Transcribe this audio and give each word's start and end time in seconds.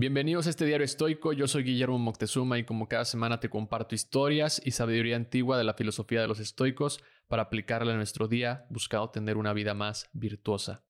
Bienvenidos 0.00 0.46
a 0.46 0.50
este 0.50 0.64
diario 0.64 0.86
estoico, 0.86 1.34
yo 1.34 1.46
soy 1.46 1.62
Guillermo 1.62 1.98
Moctezuma 1.98 2.56
y 2.56 2.64
como 2.64 2.88
cada 2.88 3.04
semana 3.04 3.38
te 3.38 3.50
comparto 3.50 3.94
historias 3.94 4.58
y 4.64 4.70
sabiduría 4.70 5.14
antigua 5.14 5.58
de 5.58 5.64
la 5.64 5.74
filosofía 5.74 6.22
de 6.22 6.26
los 6.26 6.40
estoicos 6.40 7.04
para 7.28 7.42
aplicarla 7.42 7.90
en 7.90 7.98
nuestro 7.98 8.26
día 8.26 8.64
buscando 8.70 9.10
tener 9.10 9.36
una 9.36 9.52
vida 9.52 9.74
más 9.74 10.08
virtuosa. 10.14 10.86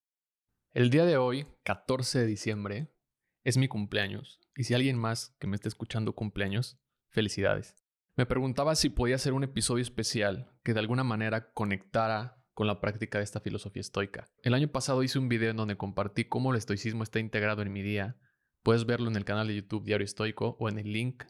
El 0.71 0.89
día 0.89 1.03
de 1.03 1.17
hoy, 1.17 1.45
14 1.63 2.19
de 2.19 2.25
diciembre, 2.25 2.93
es 3.43 3.57
mi 3.57 3.67
cumpleaños 3.67 4.39
y 4.55 4.63
si 4.63 4.75
alguien 4.75 4.97
más 4.97 5.35
que 5.39 5.47
me 5.47 5.57
esté 5.57 5.67
escuchando 5.67 6.15
cumpleaños, 6.15 6.79
felicidades. 7.09 7.75
Me 8.15 8.25
preguntaba 8.25 8.75
si 8.75 8.87
podía 8.87 9.15
hacer 9.15 9.33
un 9.33 9.43
episodio 9.43 9.81
especial 9.81 10.53
que 10.63 10.73
de 10.73 10.79
alguna 10.79 11.03
manera 11.03 11.51
conectara 11.51 12.41
con 12.53 12.65
la 12.65 12.79
práctica 12.79 13.17
de 13.17 13.25
esta 13.25 13.41
filosofía 13.41 13.81
estoica. 13.81 14.29
El 14.41 14.53
año 14.53 14.69
pasado 14.69 15.03
hice 15.03 15.19
un 15.19 15.27
video 15.27 15.51
en 15.51 15.57
donde 15.57 15.75
compartí 15.75 16.23
cómo 16.23 16.51
el 16.51 16.57
estoicismo 16.57 17.03
está 17.03 17.19
integrado 17.19 17.61
en 17.61 17.73
mi 17.73 17.81
día 17.81 18.15
Puedes 18.63 18.85
verlo 18.85 19.09
en 19.09 19.15
el 19.15 19.25
canal 19.25 19.47
de 19.47 19.55
YouTube 19.55 19.85
Diario 19.85 20.05
Estoico 20.05 20.55
o 20.59 20.69
en 20.69 20.77
el 20.77 20.91
link 20.91 21.23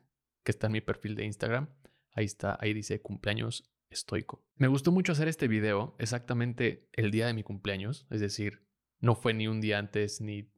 que 0.43 0.51
está 0.51 0.67
en 0.67 0.73
mi 0.73 0.81
perfil 0.81 1.15
de 1.15 1.25
Instagram. 1.25 1.69
Ahí 2.13 2.25
está, 2.25 2.57
ahí 2.59 2.73
dice 2.73 3.01
cumpleaños 3.01 3.71
estoico. 3.89 4.43
Me 4.55 4.67
gustó 4.67 4.91
mucho 4.91 5.11
hacer 5.11 5.27
este 5.27 5.47
video 5.47 5.95
exactamente 5.99 6.89
el 6.93 7.11
día 7.11 7.27
de 7.27 7.33
mi 7.33 7.43
cumpleaños, 7.43 8.07
es 8.09 8.21
decir, 8.21 8.65
no 8.99 9.15
fue 9.15 9.33
ni 9.33 9.47
un 9.47 9.61
día 9.61 9.79
antes 9.79 10.21
ni 10.21 10.51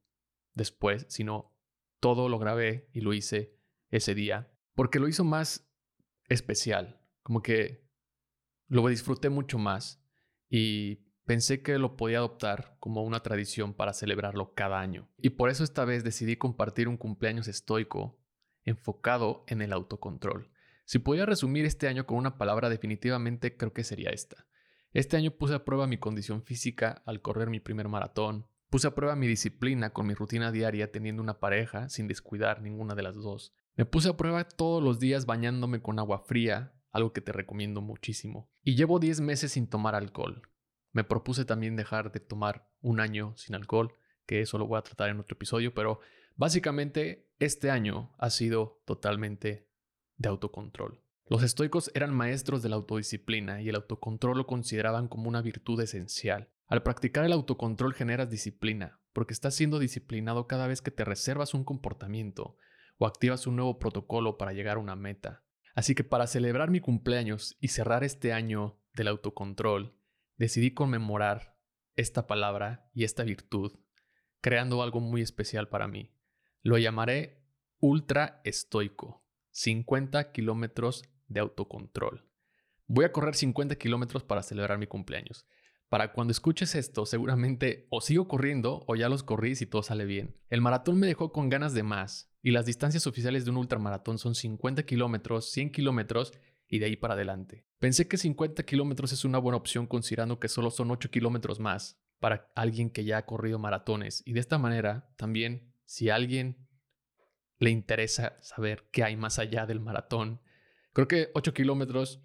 después, 0.53 1.05
sino 1.09 1.55
todo 1.99 2.29
lo 2.29 2.39
grabé 2.39 2.89
y 2.93 3.01
lo 3.01 3.13
hice 3.13 3.57
ese 3.89 4.15
día, 4.15 4.51
porque 4.75 4.99
lo 4.99 5.07
hizo 5.07 5.23
más 5.23 5.69
especial, 6.27 7.01
como 7.21 7.41
que 7.41 7.87
lo 8.67 8.87
disfruté 8.87 9.29
mucho 9.29 9.57
más 9.57 10.03
y 10.49 11.05
Pensé 11.25 11.61
que 11.61 11.77
lo 11.77 11.95
podía 11.95 12.17
adoptar 12.17 12.75
como 12.79 13.03
una 13.03 13.21
tradición 13.21 13.73
para 13.73 13.93
celebrarlo 13.93 14.53
cada 14.53 14.81
año. 14.81 15.07
Y 15.17 15.31
por 15.31 15.49
eso 15.49 15.63
esta 15.63 15.85
vez 15.85 16.03
decidí 16.03 16.35
compartir 16.35 16.87
un 16.87 16.97
cumpleaños 16.97 17.47
estoico 17.47 18.19
enfocado 18.65 19.43
en 19.47 19.61
el 19.61 19.71
autocontrol. 19.71 20.49
Si 20.85 20.99
podía 20.99 21.25
resumir 21.25 21.65
este 21.65 21.87
año 21.87 22.05
con 22.05 22.17
una 22.17 22.37
palabra 22.37 22.69
definitivamente 22.69 23.55
creo 23.55 23.73
que 23.73 23.85
sería 23.85 24.09
esta. 24.09 24.45
Este 24.91 25.17
año 25.17 25.31
puse 25.31 25.55
a 25.55 25.63
prueba 25.65 25.87
mi 25.87 25.97
condición 25.97 26.43
física 26.43 27.01
al 27.05 27.21
correr 27.21 27.49
mi 27.49 27.59
primer 27.59 27.87
maratón. 27.87 28.45
Puse 28.69 28.87
a 28.87 28.95
prueba 28.95 29.15
mi 29.15 29.27
disciplina 29.27 29.91
con 29.91 30.07
mi 30.07 30.13
rutina 30.13 30.51
diaria 30.51 30.91
teniendo 30.91 31.21
una 31.21 31.39
pareja 31.39 31.87
sin 31.89 32.07
descuidar 32.07 32.61
ninguna 32.61 32.95
de 32.95 33.03
las 33.03 33.15
dos. 33.15 33.55
Me 33.75 33.85
puse 33.85 34.09
a 34.09 34.17
prueba 34.17 34.43
todos 34.43 34.83
los 34.83 34.99
días 34.99 35.25
bañándome 35.25 35.81
con 35.81 35.99
agua 35.99 36.19
fría, 36.19 36.73
algo 36.91 37.13
que 37.13 37.21
te 37.21 37.31
recomiendo 37.31 37.81
muchísimo. 37.81 38.51
Y 38.61 38.75
llevo 38.75 38.99
10 38.99 39.21
meses 39.21 39.53
sin 39.53 39.67
tomar 39.67 39.95
alcohol, 39.95 40.43
me 40.93 41.03
propuse 41.03 41.43
también 41.43 41.75
dejar 41.75 42.11
de 42.11 42.19
tomar 42.19 42.69
un 42.81 42.99
año 42.99 43.33
sin 43.35 43.55
alcohol, 43.55 43.95
que 44.25 44.41
eso 44.41 44.57
lo 44.57 44.67
voy 44.67 44.77
a 44.77 44.83
tratar 44.83 45.09
en 45.09 45.19
otro 45.19 45.35
episodio, 45.35 45.73
pero 45.73 45.99
básicamente 46.35 47.27
este 47.39 47.69
año 47.69 48.15
ha 48.17 48.29
sido 48.29 48.81
totalmente 48.85 49.67
de 50.17 50.29
autocontrol. 50.29 51.01
Los 51.27 51.43
estoicos 51.43 51.91
eran 51.95 52.13
maestros 52.13 52.61
de 52.61 52.69
la 52.69 52.75
autodisciplina 52.75 53.61
y 53.61 53.69
el 53.69 53.75
autocontrol 53.75 54.37
lo 54.37 54.45
consideraban 54.45 55.07
como 55.07 55.27
una 55.27 55.41
virtud 55.41 55.81
esencial. 55.81 56.49
Al 56.67 56.83
practicar 56.83 57.25
el 57.25 57.33
autocontrol 57.33 57.93
generas 57.93 58.29
disciplina, 58.29 58.99
porque 59.13 59.33
estás 59.33 59.55
siendo 59.55 59.79
disciplinado 59.79 60.47
cada 60.47 60.67
vez 60.67 60.81
que 60.81 60.91
te 60.91 61.05
reservas 61.05 61.53
un 61.53 61.63
comportamiento 61.63 62.57
o 62.97 63.07
activas 63.07 63.47
un 63.47 63.55
nuevo 63.55 63.79
protocolo 63.79 64.37
para 64.37 64.53
llegar 64.53 64.77
a 64.77 64.81
una 64.81 64.95
meta. 64.95 65.43
Así 65.75 65.95
que 65.95 66.03
para 66.03 66.27
celebrar 66.27 66.69
mi 66.69 66.79
cumpleaños 66.79 67.57
y 67.59 67.69
cerrar 67.69 68.03
este 68.03 68.31
año 68.31 68.79
del 68.93 69.07
autocontrol, 69.07 69.97
decidí 70.43 70.71
conmemorar 70.71 71.55
esta 71.95 72.27
palabra 72.27 72.89
y 72.93 73.05
esta 73.05 73.23
virtud, 73.23 73.79
creando 74.41 74.83
algo 74.83 74.99
muy 74.99 75.21
especial 75.21 75.69
para 75.69 75.87
mí. 75.87 76.11
Lo 76.61 76.77
llamaré 76.77 77.41
ultra 77.79 78.41
estoico, 78.43 79.25
50 79.51 80.33
kilómetros 80.33 81.03
de 81.29 81.39
autocontrol. 81.39 82.27
Voy 82.87 83.05
a 83.05 83.13
correr 83.13 83.35
50 83.35 83.75
kilómetros 83.77 84.23
para 84.25 84.43
celebrar 84.43 84.77
mi 84.77 84.85
cumpleaños. 84.87 85.47
Para 85.87 86.11
cuando 86.11 86.31
escuches 86.31 86.75
esto, 86.75 87.05
seguramente 87.05 87.87
o 87.89 88.01
sigo 88.01 88.27
corriendo 88.27 88.83
o 88.87 88.95
ya 88.95 89.07
los 89.07 89.23
corrí 89.23 89.55
si 89.55 89.65
todo 89.65 89.81
sale 89.81 90.03
bien. 90.03 90.35
El 90.49 90.59
maratón 90.59 90.99
me 90.99 91.07
dejó 91.07 91.31
con 91.31 91.47
ganas 91.47 91.73
de 91.73 91.83
más 91.83 92.33
y 92.41 92.51
las 92.51 92.65
distancias 92.65 93.07
oficiales 93.07 93.45
de 93.45 93.51
un 93.51 93.57
ultramaratón 93.57 94.17
son 94.17 94.35
50 94.35 94.83
kilómetros, 94.83 95.51
100 95.51 95.71
kilómetros 95.71 96.33
y 96.73 96.79
de 96.79 96.87
ahí 96.87 96.95
para 96.95 97.13
adelante. 97.13 97.67
Pensé 97.77 98.07
que 98.07 98.17
50 98.17 98.63
kilómetros 98.63 99.11
es 99.11 99.25
una 99.25 99.37
buena 99.37 99.57
opción 99.57 99.85
considerando 99.85 100.39
que 100.39 100.47
solo 100.47 100.71
son 100.71 100.89
8 100.89 101.11
kilómetros 101.11 101.59
más 101.59 102.01
para 102.19 102.51
alguien 102.55 102.89
que 102.89 103.05
ya 103.05 103.19
ha 103.19 103.25
corrido 103.27 103.59
maratones. 103.59 104.23
Y 104.25 104.33
de 104.33 104.39
esta 104.39 104.57
manera, 104.57 105.13
también, 105.15 105.71
si 105.85 106.09
a 106.09 106.15
alguien 106.15 106.67
le 107.59 107.69
interesa 107.69 108.37
saber 108.41 108.89
qué 108.91 109.03
hay 109.03 109.15
más 109.15 109.37
allá 109.37 109.67
del 109.67 109.81
maratón, 109.81 110.41
creo 110.93 111.07
que 111.07 111.29
8 111.35 111.53
kilómetros 111.53 112.23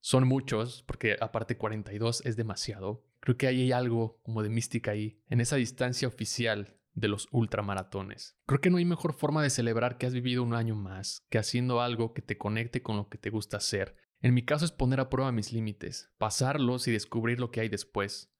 son 0.00 0.26
muchos, 0.26 0.82
porque 0.82 1.16
aparte 1.20 1.56
42 1.56 2.26
es 2.26 2.34
demasiado. 2.34 3.06
Creo 3.20 3.36
que 3.36 3.46
hay 3.46 3.70
algo 3.70 4.18
como 4.24 4.42
de 4.42 4.48
mística 4.48 4.90
ahí, 4.90 5.22
en 5.28 5.40
esa 5.40 5.54
distancia 5.54 6.08
oficial 6.08 6.77
de 6.98 7.08
los 7.08 7.28
ultramaratones. 7.30 8.36
Creo 8.46 8.60
que 8.60 8.70
no 8.70 8.78
hay 8.78 8.84
mejor 8.84 9.14
forma 9.14 9.42
de 9.42 9.50
celebrar 9.50 9.98
que 9.98 10.06
has 10.06 10.14
vivido 10.14 10.42
un 10.42 10.54
año 10.54 10.74
más 10.74 11.24
que 11.30 11.38
haciendo 11.38 11.80
algo 11.80 12.12
que 12.12 12.22
te 12.22 12.38
conecte 12.38 12.82
con 12.82 12.96
lo 12.96 13.08
que 13.08 13.18
te 13.18 13.30
gusta 13.30 13.58
hacer. 13.58 13.96
En 14.20 14.34
mi 14.34 14.44
caso 14.44 14.64
es 14.64 14.72
poner 14.72 15.00
a 15.00 15.08
prueba 15.08 15.32
mis 15.32 15.52
límites, 15.52 16.10
pasarlos 16.18 16.88
y 16.88 16.92
descubrir 16.92 17.38
lo 17.38 17.50
que 17.50 17.60
hay 17.60 17.68
después. 17.68 18.32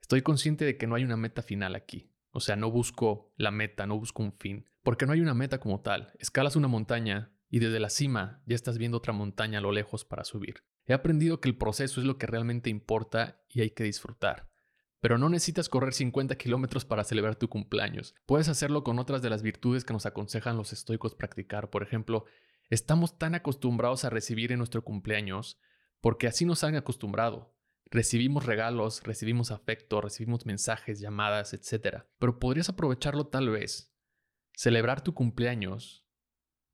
Estoy 0.00 0.22
consciente 0.22 0.64
de 0.64 0.76
que 0.76 0.86
no 0.86 0.94
hay 0.94 1.04
una 1.04 1.16
meta 1.16 1.42
final 1.42 1.74
aquí. 1.74 2.12
O 2.30 2.40
sea, 2.40 2.56
no 2.56 2.70
busco 2.70 3.32
la 3.36 3.50
meta, 3.50 3.86
no 3.86 3.98
busco 3.98 4.22
un 4.22 4.32
fin, 4.32 4.68
porque 4.82 5.06
no 5.06 5.12
hay 5.12 5.20
una 5.20 5.34
meta 5.34 5.58
como 5.58 5.80
tal. 5.80 6.12
Escalas 6.18 6.56
una 6.56 6.68
montaña 6.68 7.32
y 7.48 7.60
desde 7.60 7.80
la 7.80 7.90
cima 7.90 8.42
ya 8.46 8.54
estás 8.54 8.78
viendo 8.78 8.98
otra 8.98 9.12
montaña 9.12 9.58
a 9.58 9.62
lo 9.62 9.72
lejos 9.72 10.04
para 10.04 10.24
subir. 10.24 10.64
He 10.84 10.92
aprendido 10.92 11.40
que 11.40 11.48
el 11.48 11.56
proceso 11.56 12.00
es 12.00 12.06
lo 12.06 12.18
que 12.18 12.26
realmente 12.26 12.70
importa 12.70 13.42
y 13.48 13.62
hay 13.62 13.70
que 13.70 13.84
disfrutar. 13.84 14.48
Pero 15.00 15.18
no 15.18 15.28
necesitas 15.28 15.68
correr 15.68 15.92
50 15.92 16.36
kilómetros 16.36 16.84
para 16.84 17.04
celebrar 17.04 17.36
tu 17.36 17.48
cumpleaños. 17.48 18.14
Puedes 18.26 18.48
hacerlo 18.48 18.82
con 18.82 18.98
otras 18.98 19.22
de 19.22 19.30
las 19.30 19.42
virtudes 19.42 19.84
que 19.84 19.92
nos 19.92 20.06
aconsejan 20.06 20.56
los 20.56 20.72
estoicos 20.72 21.14
practicar. 21.14 21.70
Por 21.70 21.82
ejemplo, 21.82 22.24
estamos 22.70 23.18
tan 23.18 23.34
acostumbrados 23.34 24.04
a 24.04 24.10
recibir 24.10 24.52
en 24.52 24.58
nuestro 24.58 24.82
cumpleaños 24.82 25.60
porque 26.00 26.26
así 26.26 26.44
nos 26.44 26.64
han 26.64 26.76
acostumbrado. 26.76 27.54
Recibimos 27.90 28.46
regalos, 28.46 29.02
recibimos 29.04 29.50
afecto, 29.50 30.00
recibimos 30.00 30.44
mensajes, 30.46 30.98
llamadas, 30.98 31.54
etc. 31.54 32.04
Pero 32.18 32.38
podrías 32.38 32.68
aprovecharlo 32.68 33.28
tal 33.28 33.50
vez, 33.50 33.94
celebrar 34.54 35.02
tu 35.02 35.14
cumpleaños 35.14 36.04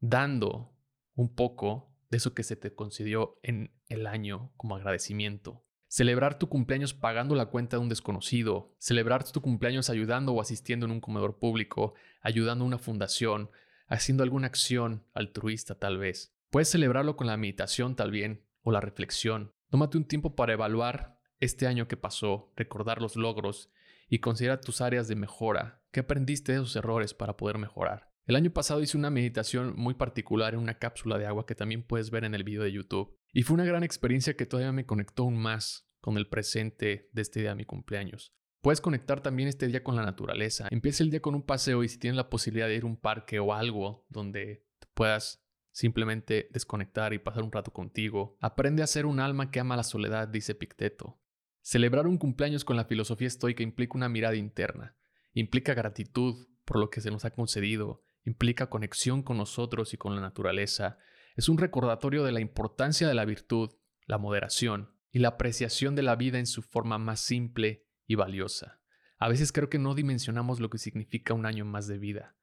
dando 0.00 0.74
un 1.14 1.34
poco 1.34 1.94
de 2.10 2.16
eso 2.16 2.34
que 2.34 2.42
se 2.42 2.56
te 2.56 2.74
concedió 2.74 3.38
en 3.42 3.74
el 3.88 4.06
año 4.06 4.52
como 4.56 4.76
agradecimiento. 4.76 5.66
Celebrar 5.94 6.38
tu 6.38 6.48
cumpleaños 6.48 6.94
pagando 6.94 7.34
la 7.34 7.44
cuenta 7.44 7.76
de 7.76 7.82
un 7.82 7.90
desconocido. 7.90 8.74
Celebrar 8.78 9.30
tu 9.30 9.42
cumpleaños 9.42 9.90
ayudando 9.90 10.32
o 10.32 10.40
asistiendo 10.40 10.86
en 10.86 10.92
un 10.92 11.02
comedor 11.02 11.38
público, 11.38 11.92
ayudando 12.22 12.64
a 12.64 12.66
una 12.66 12.78
fundación, 12.78 13.50
haciendo 13.88 14.22
alguna 14.22 14.46
acción 14.46 15.04
altruista 15.12 15.74
tal 15.74 15.98
vez. 15.98 16.34
Puedes 16.48 16.70
celebrarlo 16.70 17.14
con 17.14 17.26
la 17.26 17.36
meditación 17.36 17.94
tal 17.94 18.10
bien 18.10 18.42
o 18.62 18.72
la 18.72 18.80
reflexión. 18.80 19.52
Tómate 19.68 19.98
un 19.98 20.06
tiempo 20.06 20.34
para 20.34 20.54
evaluar 20.54 21.18
este 21.40 21.66
año 21.66 21.88
que 21.88 21.98
pasó, 21.98 22.50
recordar 22.56 23.02
los 23.02 23.14
logros 23.16 23.70
y 24.08 24.20
considera 24.20 24.62
tus 24.62 24.80
áreas 24.80 25.08
de 25.08 25.16
mejora. 25.16 25.82
¿Qué 25.90 26.00
aprendiste 26.00 26.52
de 26.52 26.58
esos 26.62 26.74
errores 26.74 27.12
para 27.12 27.36
poder 27.36 27.58
mejorar? 27.58 28.11
El 28.24 28.36
año 28.36 28.52
pasado 28.52 28.80
hice 28.80 28.96
una 28.96 29.10
meditación 29.10 29.74
muy 29.76 29.94
particular 29.94 30.54
en 30.54 30.60
una 30.60 30.78
cápsula 30.78 31.18
de 31.18 31.26
agua 31.26 31.44
que 31.44 31.56
también 31.56 31.82
puedes 31.82 32.10
ver 32.10 32.22
en 32.24 32.34
el 32.34 32.44
video 32.44 32.62
de 32.62 32.70
YouTube. 32.70 33.18
Y 33.32 33.42
fue 33.42 33.54
una 33.54 33.64
gran 33.64 33.82
experiencia 33.82 34.36
que 34.36 34.46
todavía 34.46 34.70
me 34.70 34.86
conectó 34.86 35.24
aún 35.24 35.36
más 35.36 35.88
con 36.00 36.16
el 36.16 36.28
presente 36.28 37.10
de 37.12 37.22
este 37.22 37.40
día 37.40 37.50
de 37.50 37.56
mi 37.56 37.64
cumpleaños. 37.64 38.32
Puedes 38.60 38.80
conectar 38.80 39.22
también 39.22 39.48
este 39.48 39.66
día 39.66 39.82
con 39.82 39.96
la 39.96 40.04
naturaleza. 40.04 40.68
Empieza 40.70 41.02
el 41.02 41.10
día 41.10 41.20
con 41.20 41.34
un 41.34 41.42
paseo 41.42 41.82
y 41.82 41.88
si 41.88 41.98
tienes 41.98 42.16
la 42.16 42.30
posibilidad 42.30 42.68
de 42.68 42.76
ir 42.76 42.84
a 42.84 42.86
un 42.86 42.96
parque 42.96 43.40
o 43.40 43.52
algo 43.52 44.06
donde 44.08 44.68
puedas 44.94 45.44
simplemente 45.72 46.48
desconectar 46.52 47.12
y 47.12 47.18
pasar 47.18 47.42
un 47.42 47.50
rato 47.50 47.72
contigo, 47.72 48.36
aprende 48.40 48.84
a 48.84 48.86
ser 48.86 49.04
un 49.04 49.18
alma 49.18 49.50
que 49.50 49.58
ama 49.58 49.76
la 49.76 49.82
soledad, 49.82 50.28
dice 50.28 50.54
Picteto. 50.54 51.18
Celebrar 51.60 52.06
un 52.06 52.18
cumpleaños 52.18 52.64
con 52.64 52.76
la 52.76 52.84
filosofía 52.84 53.26
estoica 53.26 53.64
implica 53.64 53.96
una 53.96 54.08
mirada 54.08 54.36
interna, 54.36 54.96
implica 55.32 55.74
gratitud 55.74 56.46
por 56.64 56.78
lo 56.78 56.88
que 56.90 57.00
se 57.00 57.10
nos 57.10 57.24
ha 57.24 57.30
concedido, 57.30 58.04
implica 58.24 58.70
conexión 58.70 59.22
con 59.22 59.36
nosotros 59.36 59.94
y 59.94 59.96
con 59.96 60.14
la 60.14 60.20
naturaleza, 60.20 60.98
es 61.36 61.48
un 61.48 61.58
recordatorio 61.58 62.24
de 62.24 62.32
la 62.32 62.40
importancia 62.40 63.08
de 63.08 63.14
la 63.14 63.24
virtud, 63.24 63.70
la 64.06 64.18
moderación 64.18 64.90
y 65.10 65.18
la 65.18 65.28
apreciación 65.28 65.94
de 65.94 66.02
la 66.02 66.16
vida 66.16 66.38
en 66.38 66.46
su 66.46 66.62
forma 66.62 66.98
más 66.98 67.20
simple 67.20 67.86
y 68.06 68.14
valiosa. 68.14 68.80
A 69.18 69.28
veces 69.28 69.52
creo 69.52 69.70
que 69.70 69.78
no 69.78 69.94
dimensionamos 69.94 70.60
lo 70.60 70.68
que 70.68 70.78
significa 70.78 71.34
un 71.34 71.46
año 71.46 71.64
más 71.64 71.86
de 71.86 71.98
vida. 71.98 72.34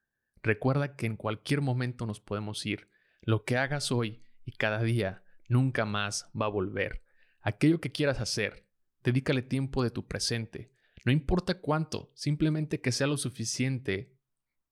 Recuerda 0.41 0.95
que 0.95 1.05
en 1.05 1.17
cualquier 1.17 1.61
momento 1.61 2.05
nos 2.05 2.21
podemos 2.21 2.65
ir. 2.65 2.89
Lo 3.21 3.43
que 3.43 3.57
hagas 3.57 3.91
hoy 3.91 4.23
y 4.45 4.53
cada 4.53 4.81
día 4.81 5.23
nunca 5.47 5.85
más 5.85 6.31
va 6.39 6.45
a 6.45 6.49
volver. 6.49 7.03
Aquello 7.41 7.81
que 7.81 7.91
quieras 7.91 8.19
hacer, 8.21 8.65
dedícale 9.03 9.41
tiempo 9.41 9.83
de 9.83 9.91
tu 9.91 10.07
presente. 10.07 10.71
No 11.05 11.11
importa 11.11 11.59
cuánto, 11.59 12.11
simplemente 12.15 12.81
que 12.81 12.91
sea 12.91 13.07
lo 13.07 13.17
suficiente 13.17 14.18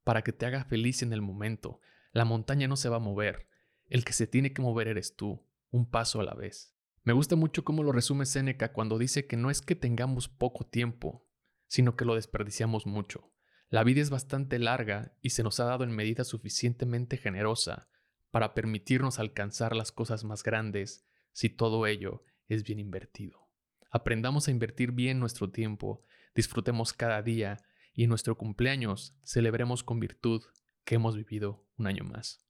para 0.08 0.22
que 0.22 0.32
te 0.32 0.46
haga 0.46 0.64
feliz 0.64 1.02
en 1.02 1.12
el 1.12 1.22
momento. 1.22 1.82
La 2.14 2.24
montaña 2.24 2.70
no 2.70 2.78
se 2.78 2.88
va 2.88 2.96
a 2.96 3.00
mover. 3.00 3.50
El 3.90 4.06
que 4.06 4.14
se 4.14 4.26
tiene 4.26 4.54
que 4.54 4.62
mover 4.62 4.88
eres 4.88 5.18
tú, 5.18 5.46
un 5.70 5.86
paso 5.86 6.22
a 6.22 6.24
la 6.24 6.34
vez. 6.34 6.74
Me 7.04 7.12
gusta 7.12 7.36
mucho 7.36 7.66
cómo 7.66 7.84
lo 7.84 7.92
resume 7.92 8.26
Séneca 8.26 8.72
cuando 8.72 8.98
dice 8.98 9.28
que 9.28 9.36
no 9.36 9.50
es 9.50 9.62
que 9.62 9.76
tengamos 9.76 10.30
poco 10.30 10.66
tiempo, 10.66 11.28
sino 11.68 11.98
que 11.98 12.06
lo 12.06 12.16
desperdiciamos 12.16 12.86
mucho. 12.86 13.34
La 13.68 13.84
vida 13.84 14.00
es 14.00 14.10
bastante 14.10 14.60
larga 14.60 15.14
y 15.22 15.32
se 15.32 15.44
nos 15.44 15.60
ha 15.60 15.66
dado 15.66 15.84
en 15.84 15.92
medida 15.92 16.24
suficientemente 16.24 17.18
generosa 17.18 17.90
para 18.32 18.54
permitirnos 18.54 19.20
alcanzar 19.20 19.76
las 19.76 19.92
cosas 19.92 20.24
más 20.24 20.42
grandes 20.42 21.06
si 21.34 21.50
todo 21.50 21.86
ello 21.86 22.24
es 22.48 22.64
bien 22.64 22.80
invertido. 22.80 23.50
Aprendamos 23.92 24.48
a 24.48 24.52
invertir 24.52 24.94
bien 24.94 25.20
nuestro 25.20 25.52
tiempo, 25.52 26.06
disfrutemos 26.34 26.94
cada 26.94 27.22
día 27.22 27.58
y 27.98 28.04
en 28.04 28.10
nuestro 28.10 28.38
cumpleaños 28.38 29.18
celebremos 29.24 29.84
con 29.84 30.00
virtud 30.00 30.44
que 30.86 30.96
hemos 30.96 31.18
vivido 31.18 31.68
un 31.78 31.88
año 31.88 32.04
más. 32.04 32.48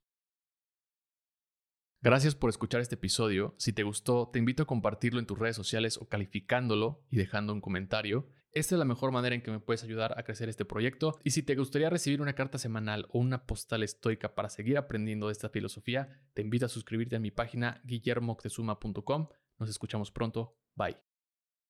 Gracias 2.01 2.35
por 2.35 2.49
escuchar 2.49 2.81
este 2.81 2.95
episodio. 2.95 3.55
Si 3.57 3.71
te 3.71 3.83
gustó, 3.83 4.29
te 4.31 4.39
invito 4.39 4.63
a 4.63 4.67
compartirlo 4.67 5.19
en 5.19 5.25
tus 5.25 5.39
redes 5.39 5.55
sociales 5.55 5.97
o 5.97 6.09
calificándolo 6.09 7.01
y 7.09 7.15
dejando 7.15 7.53
un 7.53 7.61
comentario. 7.61 8.27
Esta 8.51 8.75
es 8.75 8.79
la 8.79 8.85
mejor 8.85 9.11
manera 9.11 9.35
en 9.35 9.41
que 9.41 9.51
me 9.51 9.61
puedes 9.61 9.83
ayudar 9.83 10.19
a 10.19 10.23
crecer 10.23 10.49
este 10.49 10.65
proyecto. 10.65 11.17
Y 11.23 11.31
si 11.31 11.44
te 11.44 11.55
gustaría 11.55 11.89
recibir 11.89 12.21
una 12.21 12.33
carta 12.33 12.57
semanal 12.57 13.07
o 13.09 13.19
una 13.19 13.45
postal 13.45 13.83
estoica 13.83 14.35
para 14.35 14.49
seguir 14.49 14.77
aprendiendo 14.77 15.27
de 15.27 15.31
esta 15.31 15.49
filosofía, 15.49 16.09
te 16.33 16.41
invito 16.41 16.65
a 16.65 16.69
suscribirte 16.69 17.15
a 17.15 17.19
mi 17.19 17.31
página 17.31 17.81
guillermoctezuma.com. 17.85 19.29
Nos 19.59 19.69
escuchamos 19.69 20.11
pronto. 20.11 20.57
Bye. 20.75 21.06